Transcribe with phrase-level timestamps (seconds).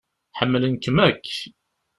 [0.39, 1.29] Ḥemmlen-kem akk.